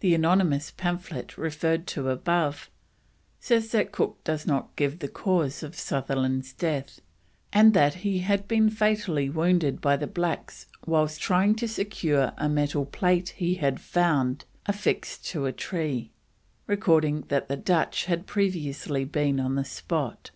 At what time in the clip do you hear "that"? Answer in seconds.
3.72-3.92, 7.72-7.94, 17.28-17.48